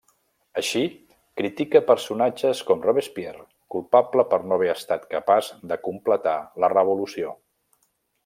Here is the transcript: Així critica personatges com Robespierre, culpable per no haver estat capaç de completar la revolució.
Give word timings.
Així 0.59 0.79
critica 1.41 1.81
personatges 1.89 2.61
com 2.69 2.81
Robespierre, 2.85 3.45
culpable 3.75 4.25
per 4.33 4.41
no 4.47 4.57
haver 4.57 4.71
estat 4.75 5.07
capaç 5.13 5.51
de 5.73 5.79
completar 5.91 6.35
la 6.65 6.71
revolució. 6.79 7.37